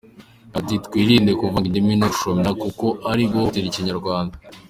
[0.53, 4.35] Yagize ati “Twirinde kuvanga indimi no gushyoma, kuko ari uguhohotera Ikinyarwanda.